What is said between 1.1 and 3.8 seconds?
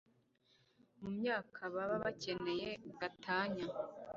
myaka baba bakeneye gatanya